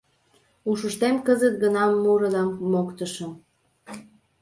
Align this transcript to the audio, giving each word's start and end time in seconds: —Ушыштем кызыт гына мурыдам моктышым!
—Ушыштем 0.69 1.15
кызыт 1.25 1.55
гына 1.63 1.83
мурыдам 2.03 2.49
моктышым! 2.71 3.31